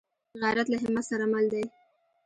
غیرت 0.41 0.67
له 0.71 0.77
همت 0.83 1.05
سره 1.11 1.25
مل 1.33 1.45
دی 1.53 1.63